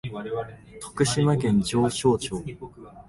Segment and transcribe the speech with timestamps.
[0.81, 2.43] 徳島県上勝町